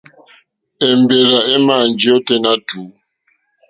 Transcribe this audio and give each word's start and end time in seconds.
Èmbèrzà 0.89 1.39
èmà 1.53 1.75
njíyá 1.89 2.13
ôténá 2.17 2.51
tùú. 2.67 2.83